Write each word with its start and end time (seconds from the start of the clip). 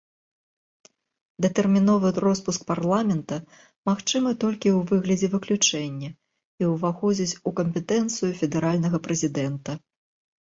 Датэрміновы 1.45 2.07
роспуск 2.25 2.61
парламента 2.69 3.35
магчымы 3.89 4.31
толькі 4.43 4.69
ў 4.77 4.89
выглядзе 4.91 5.27
выключэння 5.35 6.09
і 6.63 6.69
ўваходзіць 6.71 7.37
у 7.51 7.53
кампетэнцыю 7.59 8.31
федэральнага 8.41 8.97
прэзідэнта. 9.09 9.71